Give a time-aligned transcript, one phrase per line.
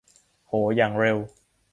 [0.47, 1.17] โห อย่างเร็ว